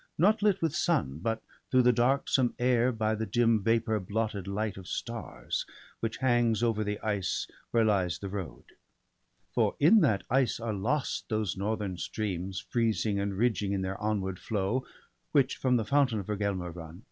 Not 0.17 0.41
lit 0.41 0.63
with 0.63 0.75
sun, 0.75 1.19
but 1.21 1.43
through 1.69 1.83
the 1.83 1.93
darksome 1.93 2.55
air 2.57 2.91
By 2.91 3.13
the 3.13 3.27
dim 3.27 3.61
vapour 3.61 3.99
blotted 3.99 4.47
light 4.47 4.75
of 4.75 4.87
stars. 4.87 5.63
Which 5.99 6.17
hangs 6.17 6.63
over 6.63 6.83
the 6.83 6.99
ice 7.01 7.45
where 7.69 7.85
lies 7.85 8.17
the 8.17 8.27
road. 8.27 8.63
For 9.53 9.75
in 9.79 10.01
that 10.01 10.23
ice 10.27 10.59
are 10.59 10.73
lost 10.73 11.29
those 11.29 11.55
northern 11.55 11.97
streams. 11.97 12.59
Freezing 12.67 13.19
and 13.19 13.37
ridging 13.37 13.73
in 13.73 13.83
their 13.83 14.01
onward 14.01 14.39
flow, 14.39 14.87
Which 15.33 15.57
from 15.57 15.77
the 15.77 15.85
fountain 15.85 16.19
of 16.19 16.25
Vergelmer 16.25 16.71
run. 16.71 16.99